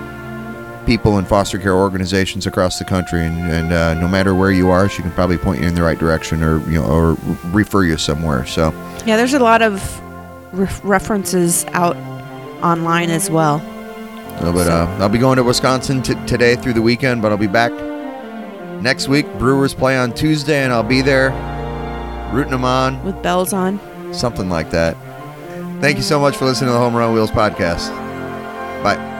people 0.86 1.18
in 1.18 1.24
foster 1.24 1.58
care 1.58 1.74
organizations 1.74 2.46
across 2.46 2.78
the 2.78 2.84
country, 2.84 3.24
and, 3.24 3.38
and 3.50 3.72
uh, 3.72 3.94
no 3.94 4.06
matter 4.06 4.34
where 4.34 4.50
you 4.50 4.68
are, 4.70 4.88
she 4.88 5.02
can 5.02 5.10
probably 5.12 5.38
point 5.38 5.60
you 5.60 5.66
in 5.66 5.74
the 5.74 5.82
right 5.82 5.98
direction 5.98 6.42
or 6.42 6.58
you 6.70 6.78
know 6.80 6.84
or 6.84 7.16
refer 7.52 7.84
you 7.84 7.96
somewhere. 7.96 8.44
So 8.46 8.70
Yeah, 9.06 9.16
there's 9.16 9.34
a 9.34 9.38
lot 9.38 9.62
of 9.62 10.00
re- 10.52 10.68
references 10.82 11.64
out 11.72 11.96
online 12.62 13.10
as 13.10 13.30
well. 13.30 13.62
Uh, 14.40 14.52
but 14.52 14.66
uh, 14.66 14.86
I'll 15.00 15.08
be 15.08 15.18
going 15.18 15.36
to 15.36 15.44
Wisconsin 15.44 16.02
t- 16.02 16.14
today 16.26 16.56
through 16.56 16.72
the 16.74 16.82
weekend, 16.82 17.22
but 17.22 17.30
I'll 17.32 17.38
be 17.38 17.46
back 17.46 17.72
next 18.84 19.08
week. 19.08 19.26
Brewers 19.38 19.74
play 19.74 19.96
on 19.98 20.12
Tuesday, 20.14 20.62
and 20.62 20.72
I'll 20.72 20.84
be 20.84 21.00
there 21.00 21.30
rooting 22.32 22.52
them 22.52 22.64
on, 22.64 23.02
with 23.04 23.20
bells 23.22 23.52
on. 23.52 23.80
something 24.12 24.48
like 24.48 24.70
that. 24.70 24.96
Thank 25.80 25.96
you 25.96 26.02
so 26.02 26.20
much 26.20 26.36
for 26.36 26.44
listening 26.44 26.68
to 26.68 26.72
the 26.72 26.78
Home 26.78 26.94
Run 26.94 27.12
Wheels 27.12 27.30
podcast. 27.30 27.90
Bye. 28.82 29.13